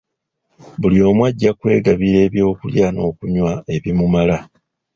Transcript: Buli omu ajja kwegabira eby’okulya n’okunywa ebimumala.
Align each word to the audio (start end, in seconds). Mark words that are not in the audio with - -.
Buli 0.79 0.97
omu 1.07 1.21
ajja 1.29 1.51
kwegabira 1.59 2.17
eby’okulya 2.25 2.85
n’okunywa 2.91 3.53
ebimumala. 3.75 4.37